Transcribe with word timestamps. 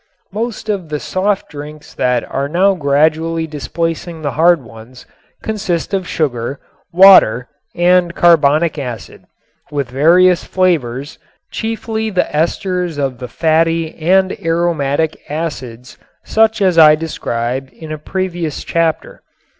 Most 0.31 0.67
of 0.67 0.89
the 0.89 0.99
"soft 0.99 1.47
drinks" 1.51 1.93
that 1.93 2.23
are 2.25 2.49
now 2.49 2.73
gradually 2.73 3.45
displacing 3.45 4.23
the 4.23 4.31
hard 4.31 4.59
ones 4.63 5.05
consist 5.43 5.93
of 5.93 6.07
sugar, 6.07 6.59
water 6.91 7.47
and 7.75 8.15
carbonic 8.15 8.79
acid, 8.79 9.25
with 9.69 9.91
various 9.91 10.43
flavors, 10.43 11.19
chiefly 11.51 12.09
the 12.09 12.25
esters 12.33 12.97
of 12.97 13.19
the 13.19 13.27
fatty 13.27 13.95
and 13.95 14.35
aromatic 14.43 15.15
acids, 15.29 15.99
such 16.25 16.63
as 16.63 16.79
I 16.79 16.95
described 16.95 17.71
in 17.71 17.91
a 17.91 17.99
previous 17.99 18.63
chapter. 18.63 19.21